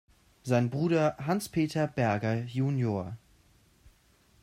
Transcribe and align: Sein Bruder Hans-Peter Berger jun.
Sein 0.41 0.71
Bruder 0.71 1.15
Hans-Peter 1.27 1.85
Berger 1.85 2.43
jun. 2.47 3.15